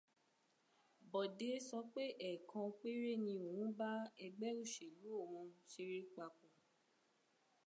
[1.11, 3.89] Bọ̀dé sọ pé ẹ̀ẹ̀kan péré ni òun bá
[4.25, 6.49] ẹgbẹ́ òṣèlú òun ṣeré papọ̀